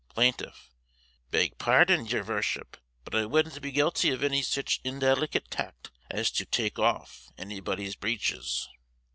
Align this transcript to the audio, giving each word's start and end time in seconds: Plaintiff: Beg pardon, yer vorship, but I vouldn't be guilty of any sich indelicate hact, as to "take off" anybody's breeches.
Plaintiff: 0.15 0.71
Beg 1.29 1.59
pardon, 1.59 2.07
yer 2.07 2.23
vorship, 2.23 2.73
but 3.03 3.13
I 3.13 3.25
vouldn't 3.25 3.61
be 3.61 3.69
guilty 3.71 4.09
of 4.09 4.23
any 4.23 4.41
sich 4.41 4.81
indelicate 4.83 5.53
hact, 5.53 5.91
as 6.09 6.31
to 6.31 6.43
"take 6.47 6.79
off" 6.79 7.27
anybody's 7.37 7.95
breeches. 7.95 8.67